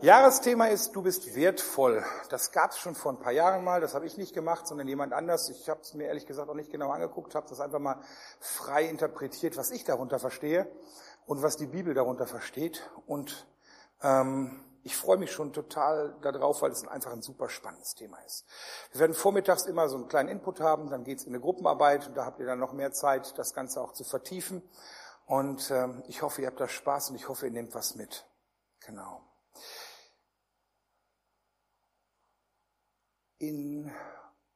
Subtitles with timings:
[0.00, 2.04] Jahresthema ist, du bist wertvoll.
[2.28, 4.86] Das gab es schon vor ein paar Jahren mal, das habe ich nicht gemacht, sondern
[4.86, 5.50] jemand anders.
[5.50, 8.00] Ich habe es mir ehrlich gesagt auch nicht genau angeguckt, habe das einfach mal
[8.38, 10.70] frei interpretiert, was ich darunter verstehe
[11.26, 12.88] und was die Bibel darunter versteht.
[13.06, 13.48] Und
[14.00, 18.46] ähm, ich freue mich schon total darauf, weil es einfach ein super spannendes Thema ist.
[18.92, 22.16] Wir werden vormittags immer so einen kleinen Input haben, dann geht's in eine Gruppenarbeit und
[22.16, 24.62] da habt ihr dann noch mehr Zeit, das Ganze auch zu vertiefen.
[25.26, 28.24] Und ähm, ich hoffe, ihr habt da Spaß und ich hoffe, ihr nehmt was mit.
[28.86, 29.22] Genau.
[33.38, 33.92] In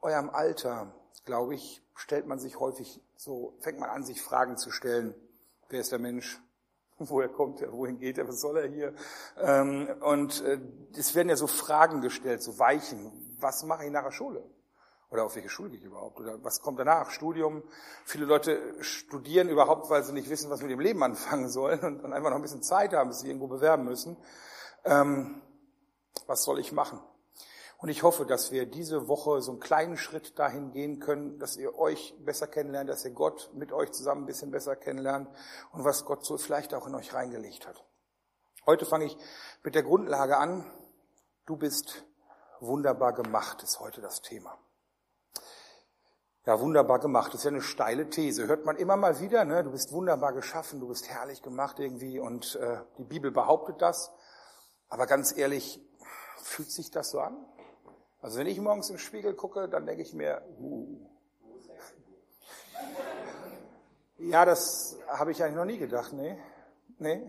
[0.01, 0.93] eurem Alter,
[1.25, 5.15] glaube ich, stellt man sich häufig so, fängt man an, sich Fragen zu stellen.
[5.69, 6.41] Wer ist der Mensch?
[6.99, 7.73] Woher kommt er?
[7.73, 8.27] Wohin geht er?
[8.27, 8.95] Was soll er hier?
[9.39, 10.59] Ähm, und äh,
[10.97, 13.37] es werden ja so Fragen gestellt, so Weichen.
[13.39, 14.43] Was mache ich nach der Schule?
[15.11, 16.19] Oder auf welche Schule gehe ich überhaupt?
[16.19, 17.11] Oder was kommt danach?
[17.11, 17.63] Studium.
[18.05, 22.03] Viele Leute studieren überhaupt, weil sie nicht wissen, was mit dem Leben anfangen sollen und
[22.03, 24.17] dann einfach noch ein bisschen Zeit haben, bis sie irgendwo bewerben müssen.
[24.85, 25.41] Ähm,
[26.27, 26.99] was soll ich machen?
[27.83, 31.57] Und ich hoffe, dass wir diese Woche so einen kleinen Schritt dahin gehen können, dass
[31.57, 35.29] ihr euch besser kennenlernt, dass ihr Gott mit euch zusammen ein bisschen besser kennenlernt
[35.73, 37.85] und was Gott so vielleicht auch in euch reingelegt hat.
[38.66, 39.19] Heute fange ich
[39.65, 40.65] mit der Grundlage an.
[41.45, 42.05] Du bist
[42.61, 44.57] wunderbar gemacht, ist heute das Thema.
[46.46, 47.35] Ja, wunderbar gemacht.
[47.35, 48.46] Das ist ja eine steile These.
[48.46, 49.65] Hört man immer mal wieder, ne?
[49.65, 54.13] Du bist wunderbar geschaffen, du bist herrlich gemacht irgendwie und äh, die Bibel behauptet das.
[54.89, 55.80] Aber ganz ehrlich,
[56.43, 57.37] fühlt sich das so an?
[58.23, 60.87] Also wenn ich morgens im Spiegel gucke, dann denke ich mir, uh.
[64.19, 66.38] ja, das habe ich eigentlich noch nie gedacht, nee,
[66.98, 67.28] nee.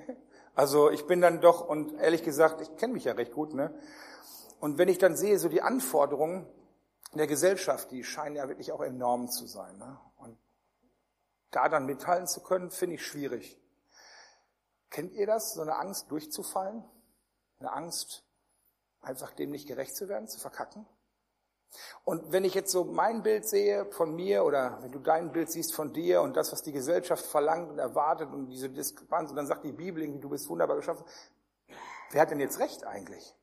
[0.54, 3.74] Also ich bin dann doch, und ehrlich gesagt, ich kenne mich ja recht gut, ne.
[4.60, 6.48] Und wenn ich dann sehe, so die Anforderungen
[7.16, 10.00] der Gesellschaft, die scheinen ja wirklich auch enorm zu sein, ne.
[10.18, 10.38] Und
[11.50, 13.60] da dann mitteilen zu können, finde ich schwierig.
[14.92, 16.84] Kennt ihr das, so eine Angst durchzufallen?
[17.60, 18.24] Eine Angst,
[19.04, 20.86] einfach dem nicht gerecht zu werden, zu verkacken.
[22.04, 25.52] Und wenn ich jetzt so mein Bild sehe von mir oder wenn du dein Bild
[25.52, 29.36] siehst von dir und das, was die Gesellschaft verlangt und erwartet und diese Diskrepanz und
[29.36, 31.06] dann sagt die Bibel irgendwie, du bist wunderbar geschaffen,
[32.12, 33.36] wer hat denn jetzt recht eigentlich?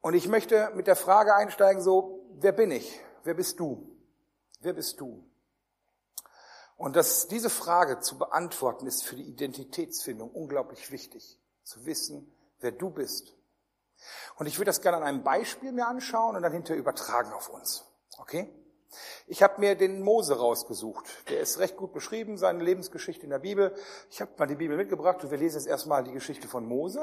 [0.00, 3.00] Und ich möchte mit der Frage einsteigen, so, wer bin ich?
[3.24, 3.88] Wer bist du?
[4.60, 5.24] Wer bist du?
[6.76, 11.38] Und das, diese Frage zu beantworten, ist für die Identitätsfindung unglaublich wichtig.
[11.64, 13.34] Zu wissen, wer du bist.
[14.36, 17.48] Und ich würde das gerne an einem Beispiel mir anschauen und dann hinterher übertragen auf
[17.48, 17.84] uns.
[18.18, 18.52] Okay?
[19.26, 21.04] Ich habe mir den Mose rausgesucht.
[21.28, 23.74] Der ist recht gut beschrieben, seine Lebensgeschichte in der Bibel.
[24.10, 27.02] Ich habe mal die Bibel mitgebracht und wir lesen jetzt erstmal die Geschichte von Mose.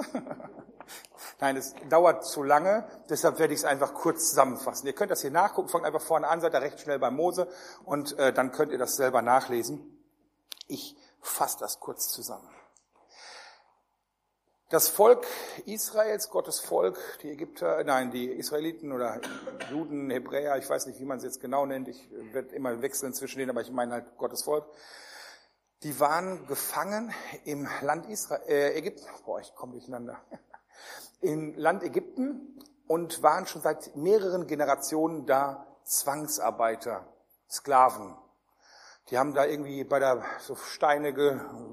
[1.39, 4.87] Nein, es dauert zu lange, deshalb werde ich es einfach kurz zusammenfassen.
[4.87, 7.47] Ihr könnt das hier nachgucken, fangt einfach vorne an, seid da recht schnell bei Mose
[7.83, 9.99] und äh, dann könnt ihr das selber nachlesen.
[10.67, 12.54] Ich fasse das kurz zusammen.
[14.69, 15.27] Das Volk
[15.67, 19.21] Israels, Gottes Volk, die Ägypter, nein, die Israeliten oder
[19.69, 23.13] Juden, Hebräer, ich weiß nicht, wie man es jetzt genau nennt, ich werde immer wechseln
[23.13, 24.65] zwischen denen, aber ich meine halt Gottes Volk,
[25.83, 30.19] die waren gefangen im Land Israel, äh, Ägypten, boah, ich komme durcheinander,
[31.21, 37.05] im Land Ägypten und waren schon seit mehreren Generationen da Zwangsarbeiter,
[37.47, 38.17] Sklaven.
[39.09, 41.11] Die haben da irgendwie bei der so Steine,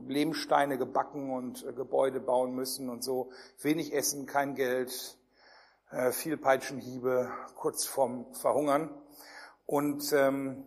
[0.06, 3.30] Lehmsteine gebacken und äh, Gebäude bauen müssen und so.
[3.60, 5.16] Wenig Essen, kein Geld,
[5.90, 8.90] äh, viel Peitschenhiebe, kurz vorm Verhungern.
[9.64, 10.66] Und ähm,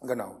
[0.00, 0.40] genau.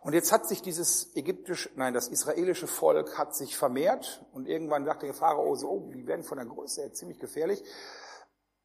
[0.00, 4.86] Und jetzt hat sich dieses ägyptische, nein, das israelische Volk hat sich vermehrt und irgendwann
[4.86, 7.62] dachte der Pharao so, oh, die werden von der Größe her ziemlich gefährlich.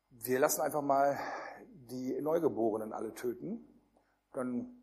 [0.09, 1.19] Wir lassen einfach mal
[1.90, 3.68] die Neugeborenen alle töten.
[4.31, 4.81] Dann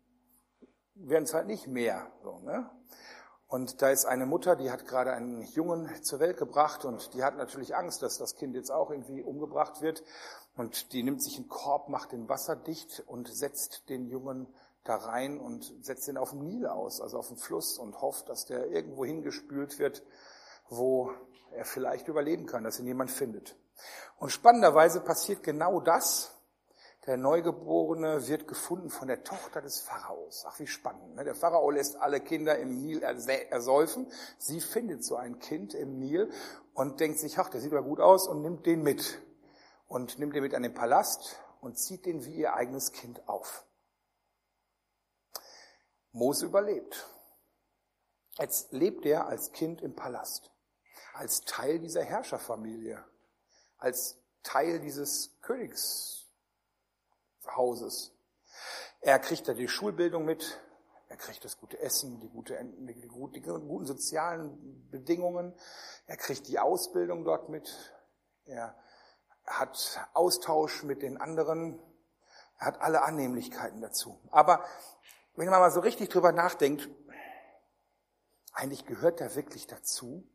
[0.99, 2.11] werden es halt nicht mehr.
[2.23, 2.69] So, ne?
[3.47, 7.23] Und da ist eine Mutter, die hat gerade einen Jungen zur Welt gebracht und die
[7.23, 10.03] hat natürlich Angst, dass das Kind jetzt auch irgendwie umgebracht wird.
[10.55, 14.47] Und die nimmt sich einen Korb, macht den Wasser dicht und setzt den Jungen
[14.83, 18.29] da rein und setzt ihn auf dem Nil aus, also auf dem Fluss und hofft,
[18.29, 20.03] dass der irgendwo hingespült wird,
[20.69, 21.11] wo
[21.51, 23.55] er vielleicht überleben kann, dass ihn jemand findet.
[24.17, 26.38] Und spannenderweise passiert genau das,
[27.05, 30.43] der Neugeborene wird gefunden von der Tochter des Pharaos.
[30.47, 31.15] Ach, wie spannend.
[31.15, 31.23] Ne?
[31.23, 34.11] Der Pharao lässt alle Kinder im Nil ersäufen.
[34.37, 36.31] Sie findet so ein Kind im Nil
[36.73, 39.21] und denkt sich, ach, der sieht aber gut aus und nimmt den mit.
[39.87, 43.65] Und nimmt den mit an den Palast und zieht den wie ihr eigenes Kind auf.
[46.11, 47.07] Mose überlebt.
[48.37, 50.51] Jetzt lebt er als Kind im Palast,
[51.13, 53.03] als Teil dieser Herrscherfamilie,
[53.77, 56.18] als Teil dieses Königs,
[57.55, 58.13] Hauses.
[59.01, 60.59] Er kriegt da die Schulbildung mit,
[61.07, 65.53] er kriegt das gute Essen, die, gute, die, die, die guten sozialen Bedingungen,
[66.05, 67.93] er kriegt die Ausbildung dort mit,
[68.45, 68.75] Er
[69.45, 71.79] hat Austausch mit den anderen.
[72.57, 74.19] Er hat alle Annehmlichkeiten dazu.
[74.31, 74.63] Aber
[75.35, 76.89] wenn man mal so richtig drüber nachdenkt,
[78.53, 80.27] eigentlich gehört er wirklich dazu.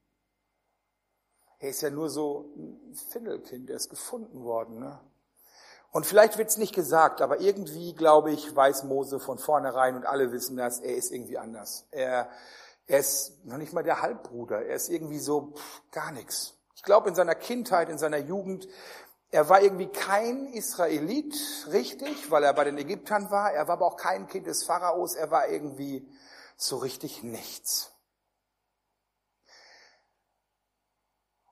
[1.59, 4.79] Er ist ja nur so ein Findelkind, er ist gefunden worden.
[4.79, 5.01] Ne?
[5.95, 10.05] Und vielleicht wird es nicht gesagt, aber irgendwie, glaube ich, weiß Mose von vornherein und
[10.05, 11.87] alle wissen das, er ist irgendwie anders.
[11.93, 12.29] Er,
[12.89, 16.55] er ist noch nicht mal der Halbbruder, er ist irgendwie so pff, gar nichts.
[16.75, 18.67] Ich glaube, in seiner Kindheit, in seiner Jugend,
[19.31, 21.37] er war irgendwie kein Israelit,
[21.71, 23.53] richtig, weil er bei den Ägyptern war.
[23.53, 25.15] Er war aber auch kein Kind des Pharaos.
[25.15, 26.11] Er war irgendwie
[26.57, 27.93] so richtig nichts.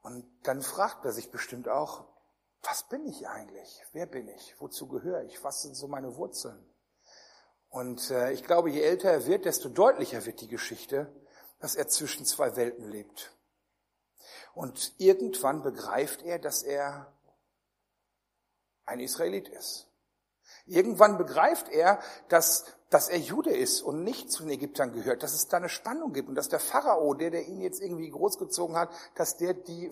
[0.02, 2.08] Und dann fragt er sich bestimmt auch,
[2.72, 3.82] was bin ich eigentlich?
[3.92, 4.54] Wer bin ich?
[4.58, 5.44] Wozu gehöre ich?
[5.44, 6.58] Was sind so meine Wurzeln?
[7.68, 11.14] Und äh, ich glaube, je älter er wird, desto deutlicher wird die Geschichte,
[11.58, 13.36] dass er zwischen zwei Welten lebt.
[14.54, 17.12] Und irgendwann begreift er, dass er
[18.86, 19.90] ein Israelit ist.
[20.64, 25.34] Irgendwann begreift er, dass, dass er Jude ist und nicht zu den Ägyptern gehört, dass
[25.34, 28.76] es da eine Spannung gibt und dass der Pharao, der, der ihn jetzt irgendwie großgezogen
[28.76, 29.90] hat, dass der die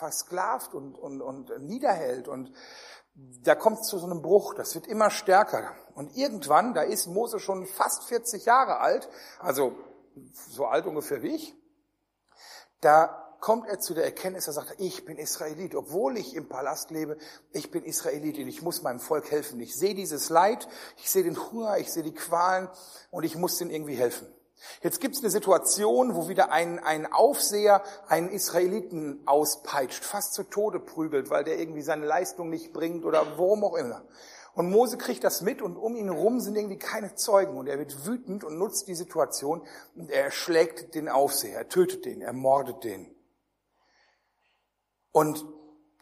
[0.00, 2.52] versklavt und, und, und niederhält und
[3.14, 5.74] da kommt es zu so einem Bruch, das wird immer stärker.
[5.94, 9.08] Und irgendwann, da ist Mose schon fast 40 Jahre alt,
[9.40, 9.76] also
[10.48, 11.54] so alt ungefähr wie ich,
[12.80, 16.90] da kommt er zu der Erkenntnis, er sagt, ich bin Israelit, obwohl ich im Palast
[16.90, 17.18] lebe,
[17.52, 19.60] ich bin Israelitin, ich muss meinem Volk helfen.
[19.60, 22.68] Ich sehe dieses Leid, ich sehe den Hunger, ich sehe die Qualen
[23.10, 24.28] und ich muss denen irgendwie helfen.
[24.82, 30.44] Jetzt gibt es eine Situation, wo wieder ein, ein Aufseher einen Israeliten auspeitscht, fast zu
[30.44, 34.04] Tode prügelt, weil der irgendwie seine Leistung nicht bringt oder worum auch immer.
[34.54, 37.78] Und Mose kriegt das mit und um ihn herum sind irgendwie keine Zeugen und er
[37.78, 42.32] wird wütend und nutzt die Situation und er schlägt den Aufseher, er tötet den, er
[42.32, 43.14] mordet den
[45.12, 45.44] und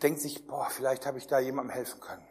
[0.02, 2.26] denkt sich, boah, vielleicht habe ich da jemandem helfen können.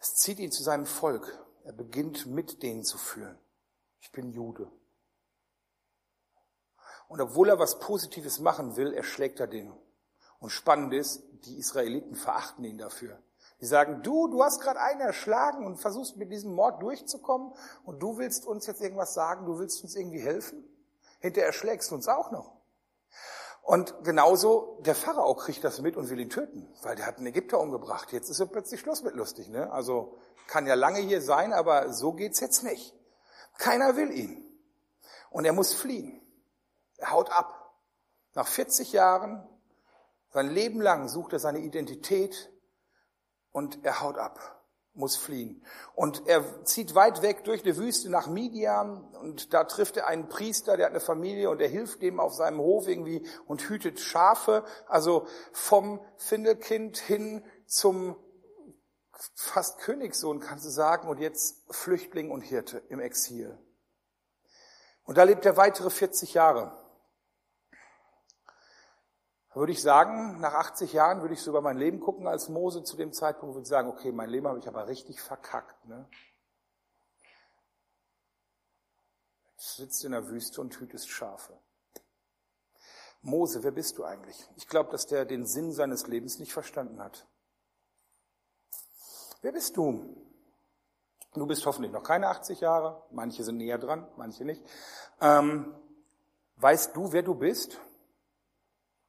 [0.00, 1.44] Es zieht ihn zu seinem Volk.
[1.68, 3.38] Er beginnt mit denen zu fühlen.
[4.00, 4.72] Ich bin Jude.
[7.08, 9.74] Und obwohl er was Positives machen will, erschlägt er den.
[10.38, 13.22] Und spannend ist, die Israeliten verachten ihn dafür.
[13.60, 17.52] Die sagen, du, du hast gerade einen erschlagen und versuchst mit diesem Mord durchzukommen
[17.84, 20.64] und du willst uns jetzt irgendwas sagen, du willst uns irgendwie helfen?
[21.20, 22.56] Hinterher erschlägst du uns auch noch.
[23.68, 27.26] Und genauso der Pharao kriegt das mit und will ihn töten, weil der hat einen
[27.26, 28.10] Ägypter umgebracht.
[28.14, 29.50] Jetzt ist er plötzlich Schluss mit lustig.
[29.50, 29.70] Ne?
[29.70, 30.16] Also
[30.46, 32.94] kann ja lange hier sein, aber so geht's jetzt nicht.
[33.58, 34.42] Keiner will ihn.
[35.28, 36.18] Und er muss fliehen.
[36.96, 37.74] Er haut ab.
[38.32, 39.46] Nach 40 Jahren,
[40.30, 42.50] sein Leben lang sucht er seine Identität
[43.52, 44.57] und er haut ab
[44.98, 45.64] muss fliehen.
[45.94, 50.28] Und er zieht weit weg durch die Wüste nach Midian und da trifft er einen
[50.28, 54.00] Priester, der hat eine Familie und der hilft dem auf seinem Hof irgendwie und hütet
[54.00, 54.64] Schafe.
[54.86, 58.16] Also vom Findelkind hin zum
[59.34, 63.58] fast Königssohn kannst du sagen und jetzt Flüchtling und Hirte im Exil.
[65.04, 66.87] Und da lebt er weitere 40 Jahre
[69.58, 72.84] würde ich sagen, nach 80 Jahren würde ich so über mein Leben gucken als Mose
[72.84, 75.84] zu dem Zeitpunkt, würde ich sagen, okay, mein Leben habe ich aber richtig verkackt.
[75.86, 76.08] Ne?
[79.56, 81.58] Du sitzt in der Wüste und hütest Schafe.
[83.20, 84.48] Mose, wer bist du eigentlich?
[84.56, 87.26] Ich glaube, dass der den Sinn seines Lebens nicht verstanden hat.
[89.42, 90.24] Wer bist du?
[91.34, 94.62] Du bist hoffentlich noch keine 80 Jahre, manche sind näher dran, manche nicht.
[95.20, 95.74] Ähm,
[96.56, 97.78] weißt du, wer du bist?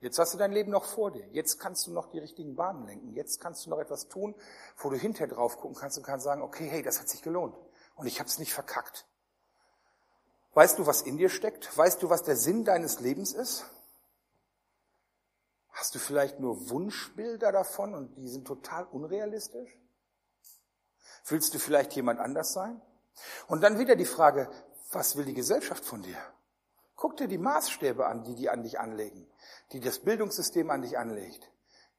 [0.02, 1.28] Jetzt hast du dein Leben noch vor dir.
[1.32, 3.14] Jetzt kannst du noch die richtigen Bahnen lenken.
[3.14, 4.34] Jetzt kannst du noch etwas tun,
[4.78, 7.56] wo du hinterher drauf gucken kannst und kannst sagen, okay, hey, das hat sich gelohnt.
[7.96, 9.06] Und ich habe es nicht verkackt.
[10.54, 11.78] Weißt du, was in dir steckt?
[11.78, 13.66] Weißt du, was der Sinn deines Lebens ist?
[15.72, 19.70] Hast du vielleicht nur Wunschbilder davon und die sind total unrealistisch?
[21.26, 22.82] Willst du vielleicht jemand anders sein?
[23.48, 24.50] Und dann wieder die Frage,
[24.92, 26.18] was will die Gesellschaft von dir?
[27.00, 29.26] Guck dir die Maßstäbe an, die die an dich anlegen
[29.72, 31.52] die das Bildungssystem an dich anlegt,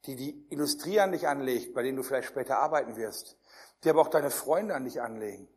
[0.05, 3.37] die die Industrie an dich anlegt, bei denen du vielleicht später arbeiten wirst,
[3.83, 5.47] die aber auch deine Freunde an dich anlegen.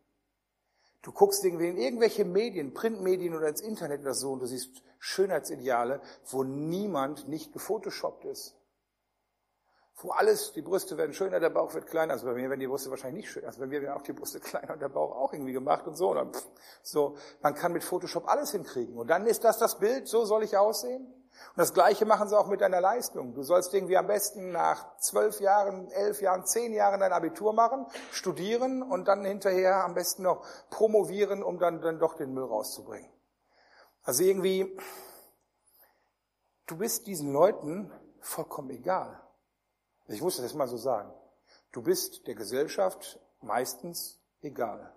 [1.03, 4.83] Du guckst irgendwie in irgendwelche Medien, Printmedien oder ins Internet oder so und du siehst
[4.99, 8.55] Schönheitsideale, wo niemand nicht gefotoshoppt ist.
[9.97, 12.15] Wo alles, die Brüste werden schöner, der Bauch wird kleiner.
[12.15, 13.45] Also bei mir werden die Brüste wahrscheinlich nicht schön.
[13.45, 15.97] Also bei mir werden auch die Brüste kleiner und der Bauch auch irgendwie gemacht und
[15.97, 16.11] so.
[16.11, 16.47] Und pff,
[16.83, 18.97] so, man kann mit Photoshop alles hinkriegen.
[18.97, 21.07] Und dann ist das das Bild, so soll ich aussehen?
[21.51, 23.35] Und das Gleiche machen sie auch mit deiner Leistung.
[23.35, 27.87] Du sollst irgendwie am besten nach zwölf Jahren, elf Jahren, zehn Jahren dein Abitur machen,
[28.13, 33.11] studieren und dann hinterher am besten noch promovieren, um dann, dann doch den Müll rauszubringen.
[34.03, 34.77] Also irgendwie,
[36.67, 39.21] du bist diesen Leuten vollkommen egal.
[40.09, 41.13] Ich muss das jetzt mal so sagen.
[41.73, 44.95] Du bist der Gesellschaft meistens egal.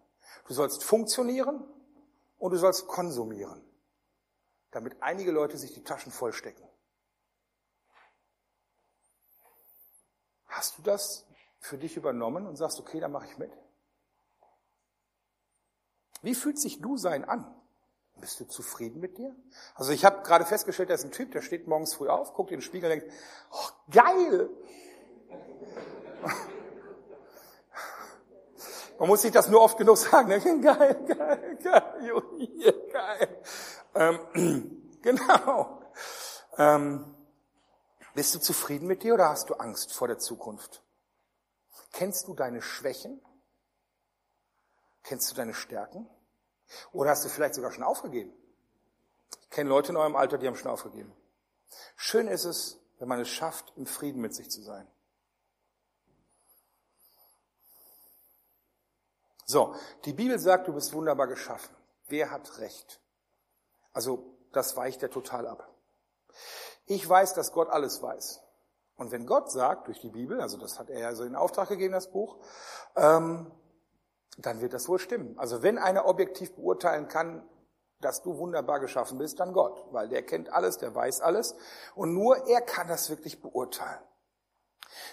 [0.48, 1.64] Du sollst funktionieren
[2.38, 3.64] und du sollst konsumieren,
[4.72, 6.68] damit einige Leute sich die Taschen vollstecken.
[10.48, 11.26] Hast du das
[11.60, 13.52] für dich übernommen und sagst, okay, dann mache ich mit?
[16.22, 17.54] Wie fühlt sich du sein an?
[18.20, 19.36] Bist du zufrieden mit dir?
[19.76, 22.52] Also ich habe gerade festgestellt, da ist ein Typ, der steht morgens früh auf, guckt
[22.52, 23.16] in den Spiegel und denkt,
[23.52, 24.50] oh, geil!
[29.00, 30.30] Man muss sich das nur oft genug sagen.
[30.30, 30.40] Ne?
[30.62, 33.44] Geil, geil, geil, geil.
[33.94, 35.82] Ähm, genau.
[36.58, 37.16] Ähm,
[38.16, 40.84] bist du zufrieden mit dir oder hast du Angst vor der Zukunft?
[41.94, 43.22] Kennst du deine Schwächen?
[45.04, 46.10] Kennst du deine Stärken?
[46.92, 48.34] Oder hast du vielleicht sogar schon aufgegeben?
[49.44, 51.16] Ich kenne Leute in eurem Alter, die haben schon aufgegeben.
[51.96, 54.88] Schön ist es, wenn man es schafft, im Frieden mit sich zu sein.
[59.50, 59.74] So,
[60.04, 61.74] die Bibel sagt, du bist wunderbar geschaffen.
[62.08, 63.02] Wer hat Recht?
[63.94, 65.74] Also, das weicht ja total ab.
[66.86, 68.42] Ich weiß, dass Gott alles weiß.
[68.98, 71.70] Und wenn Gott sagt, durch die Bibel, also das hat er ja so in Auftrag
[71.70, 72.38] gegeben, das Buch,
[72.96, 73.52] ähm,
[74.38, 75.38] dann wird das wohl stimmen.
[75.40, 77.48] Also wenn einer objektiv beurteilen kann,
[78.02, 81.56] dass du wunderbar geschaffen bist, dann Gott, weil der kennt alles, der weiß alles
[81.96, 84.02] und nur er kann das wirklich beurteilen.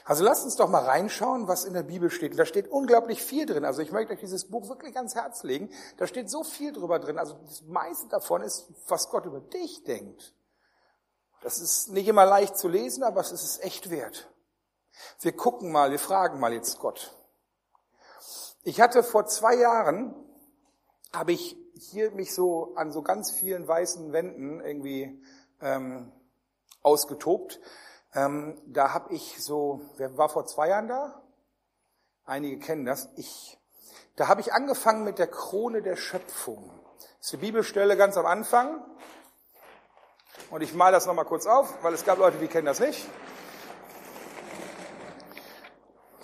[0.05, 2.39] Also lasst uns doch mal reinschauen, was in der Bibel steht.
[2.39, 3.65] Da steht unglaublich viel drin.
[3.65, 5.71] Also ich möchte euch dieses Buch wirklich ans Herz legen.
[5.97, 7.19] Da steht so viel drüber drin.
[7.19, 10.35] Also das meiste davon ist, was Gott über dich denkt.
[11.43, 14.31] Das ist nicht immer leicht zu lesen, aber es ist echt wert.
[15.21, 17.15] Wir gucken mal, wir fragen mal jetzt Gott.
[18.63, 20.15] Ich hatte vor zwei Jahren,
[21.13, 25.23] habe ich hier mich so an so ganz vielen weißen Wänden irgendwie
[25.61, 26.13] ähm,
[26.83, 27.61] ausgetobt.
[28.15, 31.23] Ähm, da habe ich so, wer war vor zwei Jahren da?
[32.25, 33.09] Einige kennen das.
[33.17, 33.59] Ich,
[34.17, 36.71] da habe ich angefangen mit der Krone der Schöpfung.
[36.99, 38.85] Das ist die Bibelstelle ganz am Anfang.
[40.51, 43.09] Und ich male das nochmal kurz auf, weil es gab Leute, die kennen das nicht.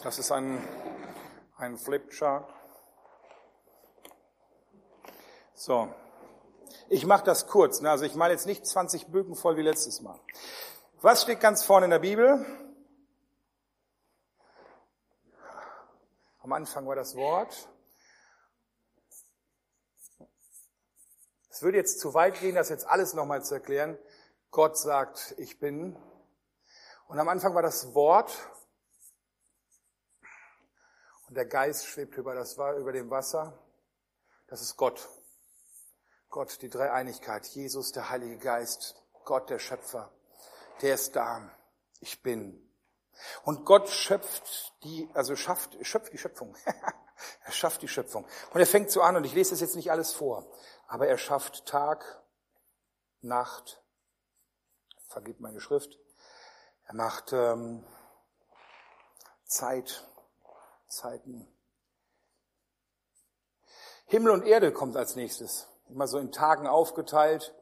[0.02, 0.62] Das ist ein
[1.60, 2.48] ein Flipchart.
[5.54, 5.88] So,
[6.88, 7.80] ich mache das kurz.
[7.82, 7.90] Ne?
[7.90, 10.18] Also ich meine jetzt nicht 20 Bögen voll wie letztes Mal.
[11.02, 12.44] Was steht ganz vorne in der Bibel?
[16.40, 17.70] Am Anfang war das Wort.
[21.48, 23.96] Es würde jetzt zu weit gehen, das jetzt alles nochmal zu erklären.
[24.50, 25.96] Gott sagt, ich bin.
[27.08, 28.36] Und am Anfang war das Wort
[31.28, 33.58] und der Geist schwebt über, das, über dem Wasser.
[34.48, 35.08] Das ist Gott.
[36.28, 37.46] Gott, die Dreieinigkeit.
[37.46, 39.02] Jesus, der Heilige Geist.
[39.24, 40.12] Gott, der Schöpfer.
[40.80, 41.50] Der ist da.
[42.00, 42.66] Ich bin.
[43.44, 46.56] Und Gott schöpft die, also schafft, schöpft die Schöpfung.
[47.44, 48.26] er schafft die Schöpfung.
[48.52, 50.50] Und er fängt so an, und ich lese das jetzt nicht alles vor,
[50.86, 52.22] aber er schafft Tag,
[53.20, 53.82] Nacht,
[55.08, 55.98] vergibt meine Schrift,
[56.84, 57.84] er macht ähm,
[59.44, 60.08] Zeit,
[60.88, 61.46] Zeiten.
[64.06, 65.68] Himmel und Erde kommt als nächstes.
[65.88, 67.54] Immer so in Tagen aufgeteilt.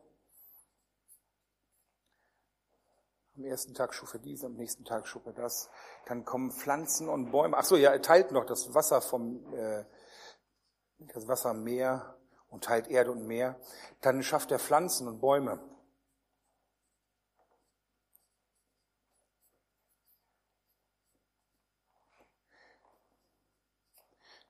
[3.38, 5.70] Am ersten Tag schuf er dies, am nächsten Tag schuf er das.
[6.06, 7.56] Dann kommen Pflanzen und Bäume.
[7.56, 9.84] Ach so, ja, er teilt noch das Wasser vom, äh,
[10.98, 12.18] das Wasser Meer
[12.48, 13.60] und teilt Erde und Meer.
[14.00, 15.60] Dann schafft er Pflanzen und Bäume.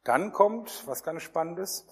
[0.02, 1.87] Dann kommt was ganz Spannendes.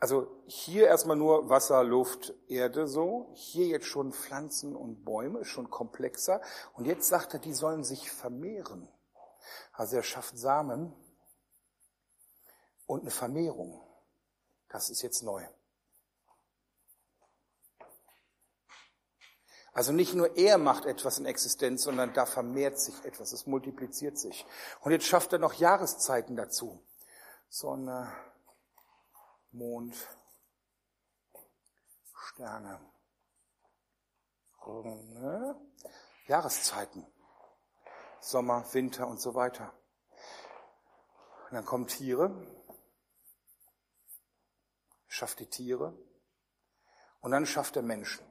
[0.00, 3.30] Also hier erstmal nur Wasser, Luft, Erde so.
[3.34, 6.40] Hier jetzt schon Pflanzen und Bäume, schon komplexer.
[6.74, 8.88] Und jetzt sagt er, die sollen sich vermehren.
[9.72, 10.94] Also er schafft Samen
[12.86, 13.80] und eine Vermehrung.
[14.68, 15.44] Das ist jetzt neu.
[19.72, 24.18] Also nicht nur er macht etwas in Existenz, sondern da vermehrt sich etwas, es multipliziert
[24.18, 24.44] sich.
[24.80, 26.82] Und jetzt schafft er noch Jahreszeiten dazu.
[27.48, 28.12] Sonne,
[29.50, 29.96] Mond,
[32.14, 32.80] Sterne,
[34.66, 35.56] ne?
[36.26, 37.06] Jahreszeiten,
[38.20, 39.72] Sommer, Winter und so weiter.
[41.46, 42.30] Und dann kommen Tiere,
[45.06, 45.96] schafft die Tiere
[47.20, 48.26] und dann schafft er Menschen.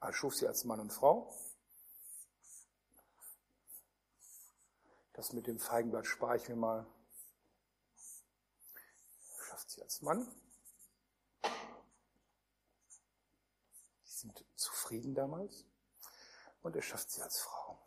[0.00, 1.34] Er schuf sie als Mann und Frau
[5.16, 6.86] Das mit dem Feigenblatt spare ich mir mal.
[9.56, 10.30] Schafft sie als Mann.
[14.04, 15.64] Die sind zufrieden damals.
[16.60, 17.80] Und er schafft sie als Frau.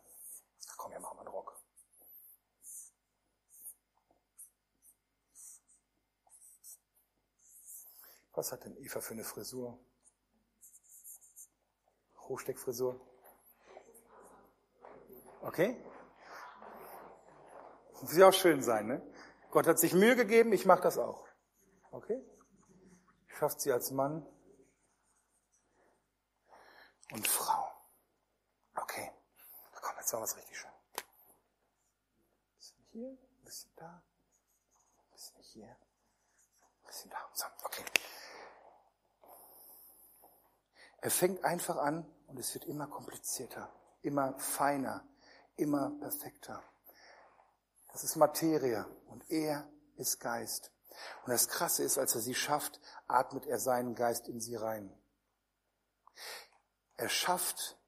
[0.76, 1.62] Komm, wir machen mal einen Rock.
[8.32, 9.78] Was hat denn Eva für eine Frisur?
[12.22, 13.00] Hochsteckfrisur?
[15.42, 15.80] Okay?
[18.00, 19.14] Muss ja auch schön sein, ne?
[19.52, 21.29] Gott hat sich Mühe gegeben, ich mache das auch.
[21.90, 22.22] Okay?
[23.26, 24.26] Schafft sie als Mann
[27.12, 27.70] und Frau.
[28.74, 29.10] Okay.
[29.80, 30.70] Komm, jetzt machen wir es richtig schön.
[30.70, 34.02] Ein bisschen hier, ein bisschen da,
[34.98, 37.18] ein bisschen hier, ein bisschen da.
[37.32, 37.84] So, okay.
[41.02, 45.04] Er fängt einfach an und es wird immer komplizierter, immer feiner,
[45.56, 46.62] immer perfekter.
[47.92, 50.70] Das ist Materie und er ist Geist.
[51.24, 54.92] Und das Krasse ist, als er sie schafft, atmet er seinen Geist in sie rein.
[56.96, 57.78] Er schafft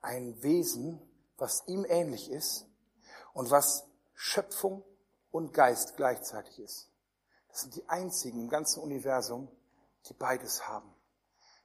[0.00, 1.00] ein Wesen,
[1.36, 2.66] was ihm ähnlich ist
[3.32, 4.84] und was Schöpfung
[5.30, 6.90] und Geist gleichzeitig ist.
[7.48, 9.50] Das sind die einzigen im ganzen Universum,
[10.08, 10.94] die beides haben.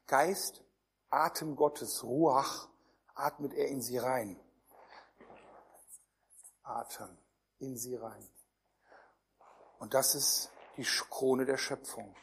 [0.07, 0.63] Geist,
[1.09, 2.69] Atem Gottes, Ruach,
[3.13, 4.39] atmet er in sie rein.
[6.63, 7.17] Atem
[7.59, 8.27] in sie rein.
[9.81, 12.15] Und das ist die Krone der Schöpfung.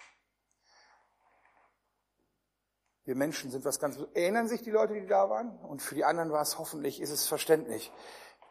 [3.03, 5.59] Wir Menschen sind was ganz, erinnern sich die Leute, die da waren?
[5.65, 7.93] Und für die anderen war es hoffentlich, ist es verständlich.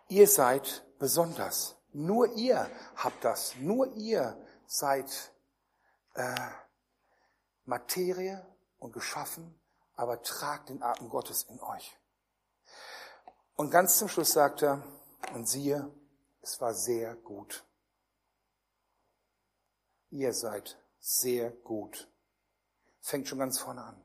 [0.10, 1.78] Ihr seid besonders.
[1.94, 3.56] Nur ihr habt das.
[3.56, 5.32] Nur ihr seid
[6.16, 6.36] äh,
[7.64, 8.46] Materie
[8.78, 9.58] und geschaffen,
[9.96, 11.98] aber tragt den Atem Gottes in euch.
[13.56, 14.84] Und ganz zum Schluss sagt er,
[15.34, 15.90] und siehe,
[16.42, 17.67] es war sehr gut.
[20.10, 22.08] Ihr seid sehr gut.
[23.02, 24.02] Fängt schon ganz vorne an.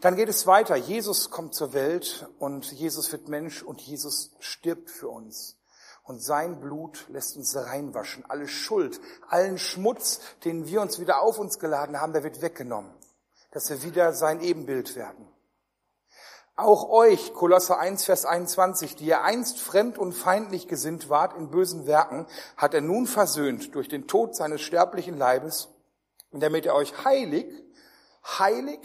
[0.00, 0.76] Dann geht es weiter.
[0.76, 5.56] Jesus kommt zur Welt und Jesus wird Mensch und Jesus stirbt für uns.
[6.04, 8.24] Und sein Blut lässt uns reinwaschen.
[8.28, 12.92] Alle Schuld, allen Schmutz, den wir uns wieder auf uns geladen haben, der wird weggenommen.
[13.52, 15.31] Dass wir wieder sein Ebenbild werden.
[16.54, 21.50] Auch euch, Kolosse 1, Vers 21, die ihr einst fremd und feindlich gesinnt wart in
[21.50, 22.26] bösen Werken,
[22.58, 25.70] hat er nun versöhnt durch den Tod seines sterblichen Leibes,
[26.30, 27.46] damit er euch heilig,
[28.38, 28.80] heilig,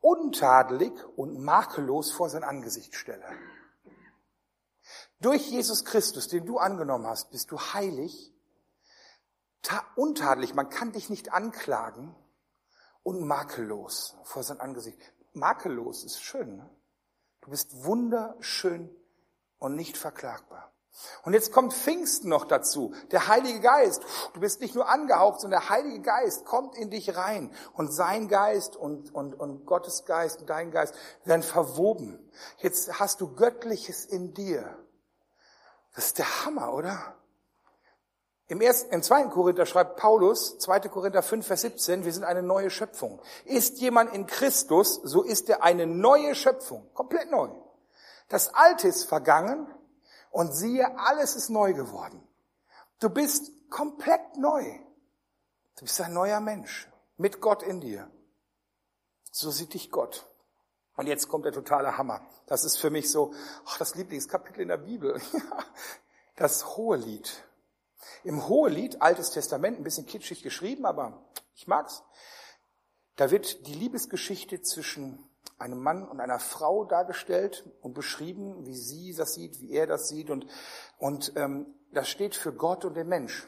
[0.00, 3.26] untadelig und makellos vor sein Angesicht stelle.
[5.20, 8.32] Durch Jesus Christus, den du angenommen hast, bist du heilig,
[9.96, 12.14] untadelig, man kann dich nicht anklagen
[13.02, 15.00] und makellos vor sein Angesicht.
[15.32, 16.70] Makellos ist schön, ne?
[17.42, 18.88] Du bist wunderschön
[19.58, 20.72] und nicht verklagbar.
[21.24, 22.94] Und jetzt kommt Pfingsten noch dazu.
[23.10, 24.02] Der Heilige Geist.
[24.34, 27.54] Du bist nicht nur angehaucht, sondern der Heilige Geist kommt in dich rein.
[27.72, 32.30] Und sein Geist und, und, und Gottes Geist und dein Geist werden verwoben.
[32.58, 34.78] Jetzt hast du Göttliches in dir.
[35.94, 37.16] Das ist der Hammer, oder?
[38.52, 40.80] Im, ersten, Im zweiten Korinther schreibt Paulus, 2.
[40.80, 43.18] Korinther 5, Vers 17, wir sind eine neue Schöpfung.
[43.46, 46.86] Ist jemand in Christus, so ist er eine neue Schöpfung.
[46.92, 47.48] Komplett neu.
[48.28, 49.66] Das Alte ist vergangen
[50.30, 52.22] und siehe, alles ist neu geworden.
[53.00, 54.62] Du bist komplett neu.
[55.76, 58.10] Du bist ein neuer Mensch mit Gott in dir.
[59.30, 60.28] So sieht dich Gott.
[60.98, 62.20] Und jetzt kommt der totale Hammer.
[62.48, 63.32] Das ist für mich so,
[63.64, 65.18] ach, das Lieblingskapitel in der Bibel.
[66.36, 67.30] Das hohe Lied.
[68.24, 72.02] Im Hohelied, Altes Testament, ein bisschen kitschig geschrieben, aber ich mag's.
[73.16, 79.14] Da wird die Liebesgeschichte zwischen einem Mann und einer Frau dargestellt und beschrieben, wie sie
[79.14, 80.46] das sieht, wie er das sieht und
[80.98, 83.46] und ähm, das steht für Gott und den Mensch.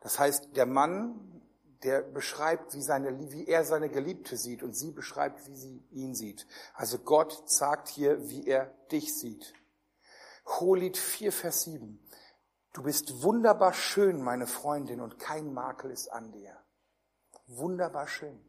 [0.00, 1.42] Das heißt, der Mann,
[1.84, 6.14] der beschreibt, wie, seine, wie er seine Geliebte sieht und sie beschreibt, wie sie ihn
[6.14, 6.46] sieht.
[6.74, 9.54] Also Gott sagt hier, wie er dich sieht.
[10.46, 12.01] Hohelied 4, Vers 7.
[12.72, 16.56] Du bist wunderbar schön, meine Freundin, und kein Makel ist an dir.
[17.46, 18.40] Wunderbar schön.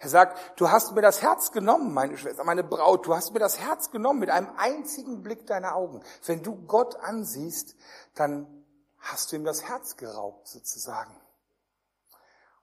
[0.00, 3.38] Er sagt, du hast mir das Herz genommen, meine Schwester, meine Braut, du hast mir
[3.38, 6.02] das Herz genommen mit einem einzigen Blick deiner Augen.
[6.26, 7.76] Wenn du Gott ansiehst,
[8.16, 8.64] dann
[8.98, 11.14] hast du ihm das Herz geraubt, sozusagen.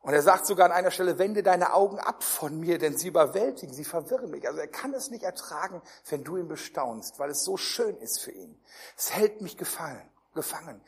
[0.02, 3.08] Und er sagt sogar an einer Stelle, wende deine Augen ab von mir, denn sie
[3.08, 4.46] überwältigen, sie verwirren mich.
[4.46, 8.20] Also er kann es nicht ertragen, wenn du ihn bestaunst, weil es so schön ist
[8.20, 8.62] für ihn.
[8.98, 10.82] Es hält mich gefallen gefangen.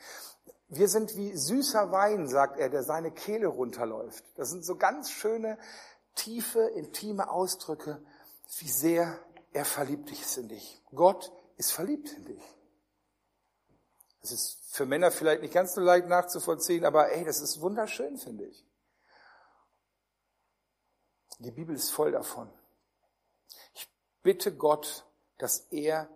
[0.68, 4.24] Wir sind wie süßer Wein, sagt er, der seine Kehle runterläuft.
[4.36, 5.58] Das sind so ganz schöne,
[6.14, 8.00] tiefe, intime Ausdrücke,
[8.58, 9.18] wie sehr
[9.52, 10.80] er verliebt ist in dich.
[10.94, 12.42] Gott ist verliebt in dich.
[14.20, 18.16] Das ist für Männer vielleicht nicht ganz so leicht nachzuvollziehen, aber ey, das ist wunderschön,
[18.16, 18.64] finde ich.
[21.38, 22.48] Die Bibel ist voll davon.
[23.74, 23.90] Ich
[24.22, 25.04] bitte Gott,
[25.38, 26.08] dass er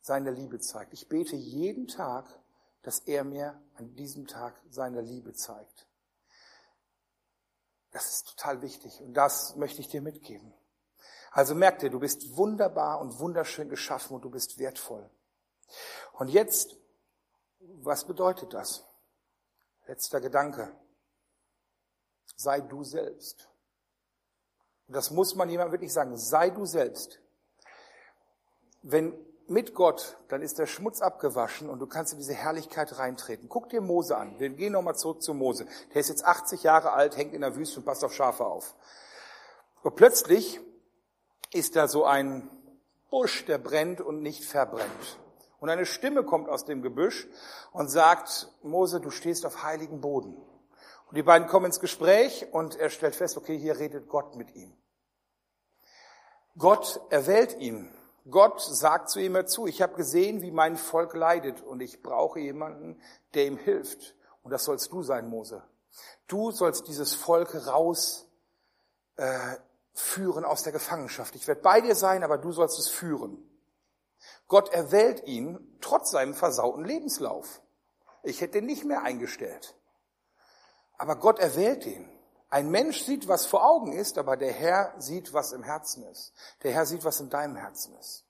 [0.00, 0.92] seine Liebe zeigt.
[0.92, 2.26] Ich bete jeden Tag,
[2.84, 5.88] dass er mir an diesem Tag seine Liebe zeigt.
[7.90, 10.52] Das ist total wichtig und das möchte ich dir mitgeben.
[11.32, 15.08] Also merk dir, du bist wunderbar und wunderschön geschaffen und du bist wertvoll.
[16.12, 16.76] Und jetzt,
[17.58, 18.84] was bedeutet das?
[19.86, 20.72] Letzter Gedanke.
[22.36, 23.48] Sei du selbst.
[24.86, 26.16] Und das muss man jemandem wirklich sagen.
[26.16, 27.20] Sei du selbst.
[28.82, 29.14] Wenn
[29.48, 33.48] mit Gott, dann ist der Schmutz abgewaschen und du kannst in diese Herrlichkeit reintreten.
[33.48, 34.38] Guck dir Mose an.
[34.38, 35.66] Wir gehen nochmal zurück zu Mose.
[35.92, 38.74] Der ist jetzt 80 Jahre alt, hängt in der Wüste und passt auf Schafe auf.
[39.82, 40.60] Und plötzlich
[41.52, 42.50] ist da so ein
[43.10, 45.18] Busch, der brennt und nicht verbrennt.
[45.60, 47.28] Und eine Stimme kommt aus dem Gebüsch
[47.72, 50.36] und sagt, Mose, du stehst auf heiligen Boden.
[51.08, 54.54] Und die beiden kommen ins Gespräch und er stellt fest, okay, hier redet Gott mit
[54.54, 54.76] ihm.
[56.56, 57.90] Gott erwählt ihn
[58.30, 62.40] Gott sagt zu ihm dazu, ich habe gesehen, wie mein Volk leidet und ich brauche
[62.40, 63.00] jemanden,
[63.34, 64.14] der ihm hilft.
[64.42, 65.62] Und das sollst du sein, Mose.
[66.26, 68.26] Du sollst dieses Volk raus
[69.16, 69.56] äh,
[69.92, 71.34] führen aus der Gefangenschaft.
[71.36, 73.38] Ich werde bei dir sein, aber du sollst es führen.
[74.48, 77.60] Gott erwählt ihn trotz seinem versauten Lebenslauf.
[78.22, 79.76] Ich hätte ihn nicht mehr eingestellt.
[80.96, 82.08] Aber Gott erwählt ihn.
[82.54, 86.32] Ein Mensch sieht, was vor Augen ist, aber der Herr sieht, was im Herzen ist.
[86.62, 88.22] Der Herr sieht, was in deinem Herzen ist.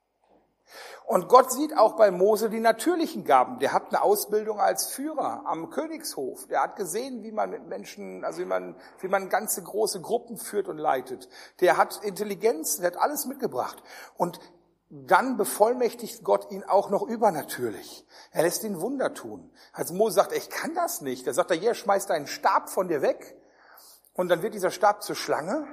[1.05, 3.59] Und Gott sieht auch bei Mose die natürlichen Gaben.
[3.59, 6.47] Der hat eine Ausbildung als Führer am Königshof.
[6.47, 10.39] Der hat gesehen, wie man mit Menschen, also wie man, wie man ganze große Gruppen
[10.39, 11.29] führt und leitet.
[11.61, 13.83] Der hat Intelligenz, der hat alles mitgebracht.
[14.17, 14.41] Und
[14.89, 18.07] dann bevollmächtigt Gott ihn auch noch übernatürlich.
[18.31, 19.53] Er lässt ihn Wunder tun.
[19.75, 21.27] Als Mose sagt, ich kann das nicht.
[21.27, 23.37] Da sagt er, hier, schmeiß deinen Stab von dir weg
[24.15, 25.67] und dann wird dieser Stab zur Schlange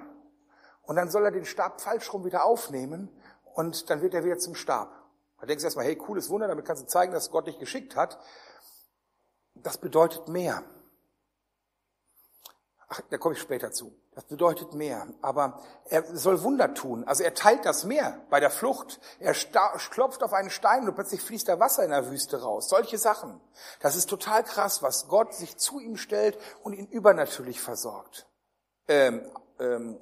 [0.82, 3.10] und dann soll er den Stab falsch rum wieder aufnehmen
[3.54, 4.90] und dann wird er wieder zum Stab.
[5.40, 7.96] Da denkst du erstmal, hey, cooles Wunder, damit kannst du zeigen, dass Gott dich geschickt
[7.96, 8.20] hat.
[9.56, 10.64] Das bedeutet mehr.
[12.90, 13.96] Ach, da komme ich später zu.
[14.14, 15.08] Das bedeutet mehr.
[15.22, 17.06] Aber er soll Wunder tun.
[17.06, 19.00] Also er teilt das Meer bei der Flucht.
[19.20, 22.70] Er klopft auf einen Stein und plötzlich fließt da Wasser in der Wüste raus.
[22.70, 23.40] Solche Sachen.
[23.80, 28.28] Das ist total krass, was Gott sich zu ihm stellt und ihn übernatürlich versorgt
[28.92, 30.00] ähm, ähm,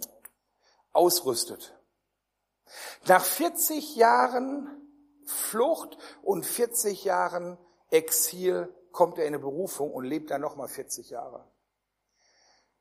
[0.93, 1.77] ausrüstet.
[3.05, 4.67] Nach 40 Jahren
[5.25, 7.59] Flucht und 40 Jahren
[7.91, 11.45] Exil kommt er in eine Berufung und lebt dann nochmal 40 Jahre.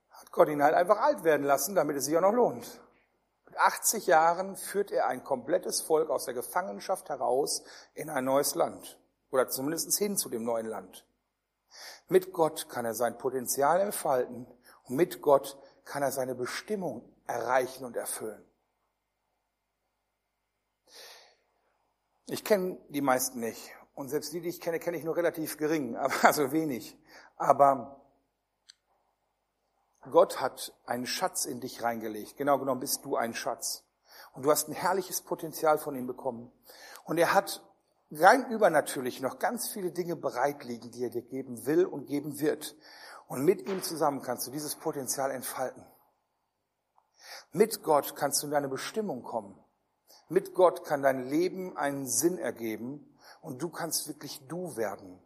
[0.09, 2.81] Hat Gott ihn halt einfach alt werden lassen, damit es sich auch noch lohnt.
[3.45, 8.55] Mit 80 Jahren führt er ein komplettes Volk aus der Gefangenschaft heraus in ein neues
[8.55, 8.99] Land.
[9.31, 11.07] Oder zumindest hin zu dem neuen Land.
[12.09, 14.47] Mit Gott kann er sein Potenzial entfalten
[14.85, 15.59] und mit Gott
[15.89, 18.45] kann er seine Bestimmung erreichen und erfüllen.
[22.27, 23.71] Ich kenne die meisten nicht.
[23.95, 26.97] Und selbst die, die ich kenne, kenne ich nur relativ gering, also wenig.
[27.37, 28.05] Aber
[30.11, 32.37] Gott hat einen Schatz in dich reingelegt.
[32.37, 33.85] Genau genommen bist du ein Schatz.
[34.35, 36.53] Und du hast ein herrliches Potenzial von ihm bekommen.
[37.05, 37.65] Und er hat
[38.11, 42.41] rein übernatürlich noch ganz viele Dinge bereit liegen, die er dir geben will und geben
[42.41, 42.77] wird.
[43.29, 45.85] Und mit ihm zusammen kannst du dieses Potenzial entfalten.
[47.53, 49.63] Mit Gott kannst du in deine Bestimmung kommen.
[50.31, 55.23] Mit Gott kann dein Leben einen Sinn ergeben und du kannst wirklich du werden.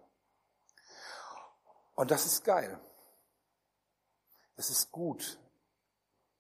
[1.95, 2.81] Und das ist geil.
[4.57, 5.39] Es ist gut,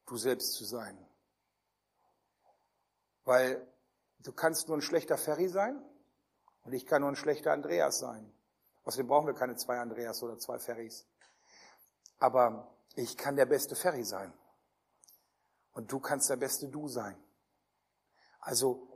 [0.06, 0.98] du selbst zu sein.
[3.24, 3.64] Weil
[4.18, 5.80] du kannst nur ein schlechter Ferry sein
[6.64, 8.32] und ich kann nur ein schlechter Andreas sein.
[8.82, 11.06] Außerdem brauchen wir keine zwei Andreas oder zwei Ferries
[12.22, 14.32] aber ich kann der beste Ferry sein.
[15.72, 17.20] Und du kannst der beste Du sein.
[18.38, 18.86] Also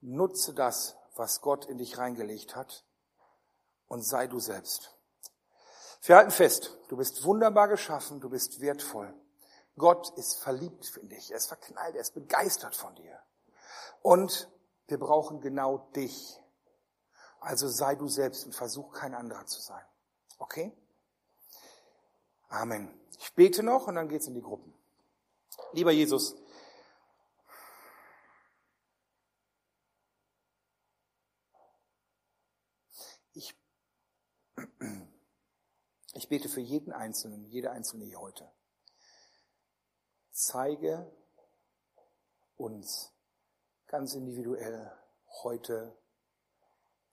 [0.00, 2.84] nutze das, was Gott in dich reingelegt hat
[3.86, 4.96] und sei du selbst.
[6.02, 9.14] Wir halten fest, du bist wunderbar geschaffen, du bist wertvoll.
[9.76, 13.16] Gott ist verliebt in dich, er ist verknallt, er ist begeistert von dir.
[14.02, 14.50] Und
[14.88, 16.40] wir brauchen genau dich.
[17.38, 19.84] Also sei du selbst und versuch kein anderer zu sein.
[20.38, 20.76] Okay?
[22.48, 22.88] Amen.
[23.18, 24.72] Ich bete noch und dann geht's in die Gruppen.
[25.72, 26.36] Lieber Jesus,
[33.34, 33.54] ich,
[36.14, 38.50] ich bete für jeden Einzelnen, jede Einzelne hier heute.
[40.30, 41.10] Zeige
[42.56, 43.12] uns
[43.86, 44.92] ganz individuell
[45.42, 45.96] heute,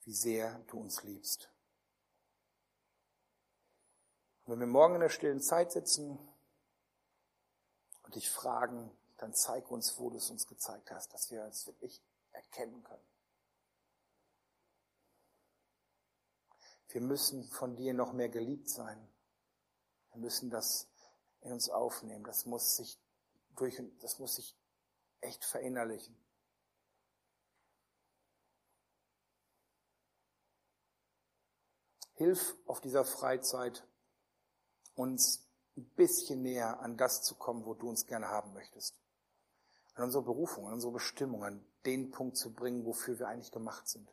[0.03, 1.52] wie sehr du uns liebst.
[4.45, 6.19] Und wenn wir morgen in der stillen Zeit sitzen
[8.03, 11.65] und dich fragen, dann zeig uns, wo du es uns gezeigt hast, dass wir es
[11.65, 12.01] wirklich
[12.33, 13.07] erkennen können.
[16.89, 19.07] Wir müssen von dir noch mehr geliebt sein.
[20.11, 20.87] Wir müssen das
[21.41, 22.23] in uns aufnehmen.
[22.23, 22.99] Das muss sich
[23.55, 24.55] durch, das muss sich
[25.21, 26.15] echt verinnerlichen.
[32.15, 33.87] Hilf auf dieser Freizeit
[34.95, 38.95] uns ein bisschen näher an das zu kommen, wo du uns gerne haben möchtest.
[39.95, 43.87] An unsere Berufung, an unsere Bestimmung, an den Punkt zu bringen, wofür wir eigentlich gemacht
[43.87, 44.07] sind.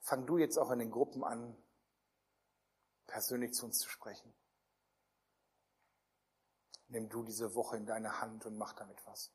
[0.00, 1.56] Fang du jetzt auch in den Gruppen an,
[3.06, 4.34] persönlich zu uns zu sprechen.
[6.92, 9.32] Nimm du diese Woche in deine Hand und mach damit was.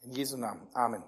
[0.00, 0.74] In Jesu Namen.
[0.74, 1.04] Amen.